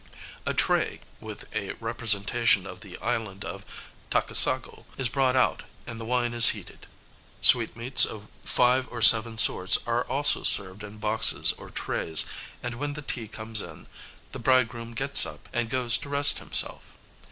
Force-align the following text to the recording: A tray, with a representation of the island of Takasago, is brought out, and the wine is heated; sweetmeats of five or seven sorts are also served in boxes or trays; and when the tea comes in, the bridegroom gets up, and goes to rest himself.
A 0.47 0.55
tray, 0.55 0.99
with 1.19 1.45
a 1.55 1.73
representation 1.73 2.65
of 2.65 2.79
the 2.79 2.97
island 2.97 3.45
of 3.45 3.63
Takasago, 4.09 4.85
is 4.97 5.09
brought 5.09 5.35
out, 5.35 5.61
and 5.85 5.99
the 6.01 6.05
wine 6.05 6.33
is 6.33 6.49
heated; 6.57 6.87
sweetmeats 7.39 8.03
of 8.03 8.27
five 8.43 8.87
or 8.91 9.03
seven 9.03 9.37
sorts 9.37 9.77
are 9.85 10.03
also 10.09 10.41
served 10.41 10.83
in 10.83 10.97
boxes 10.97 11.51
or 11.51 11.69
trays; 11.69 12.25
and 12.63 12.79
when 12.79 12.93
the 12.95 13.03
tea 13.03 13.27
comes 13.27 13.61
in, 13.61 13.85
the 14.31 14.39
bridegroom 14.39 14.95
gets 14.95 15.23
up, 15.23 15.47
and 15.53 15.69
goes 15.69 15.99
to 15.99 16.09
rest 16.09 16.39
himself. 16.39 16.93